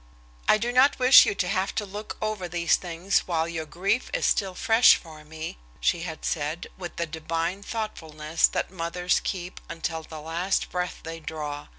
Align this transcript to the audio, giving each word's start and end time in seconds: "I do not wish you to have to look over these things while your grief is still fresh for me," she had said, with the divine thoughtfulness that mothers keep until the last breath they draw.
"I 0.49 0.57
do 0.57 0.71
not 0.71 0.97
wish 0.97 1.27
you 1.27 1.35
to 1.35 1.47
have 1.47 1.75
to 1.75 1.85
look 1.85 2.17
over 2.23 2.47
these 2.47 2.75
things 2.75 3.19
while 3.27 3.47
your 3.47 3.67
grief 3.67 4.09
is 4.15 4.25
still 4.25 4.55
fresh 4.55 4.95
for 4.95 5.23
me," 5.23 5.59
she 5.79 5.99
had 6.01 6.25
said, 6.25 6.65
with 6.75 6.95
the 6.95 7.05
divine 7.05 7.61
thoughtfulness 7.61 8.47
that 8.47 8.71
mothers 8.71 9.21
keep 9.23 9.61
until 9.69 10.01
the 10.01 10.19
last 10.19 10.71
breath 10.71 11.01
they 11.03 11.19
draw. 11.19 11.67